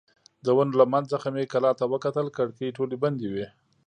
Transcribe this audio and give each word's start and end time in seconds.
د 0.45 0.47
ونو 0.57 0.73
له 0.79 0.85
منځ 0.93 1.05
څخه 1.13 1.27
مې 1.33 1.43
کلا 1.53 1.71
ته 1.79 1.85
وکتل، 1.93 2.25
کړکۍ 2.37 2.69
ټولې 2.77 2.95
بندې 3.03 3.27
وې. 3.33 3.45